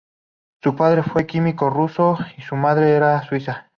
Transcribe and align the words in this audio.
Su 0.63 0.75
padre 0.75 1.03
fue 1.03 1.21
un 1.21 1.27
químico 1.27 1.69
ruso, 1.69 2.17
su 2.47 2.55
madre 2.55 2.89
era 2.95 3.21
suiza. 3.21 3.69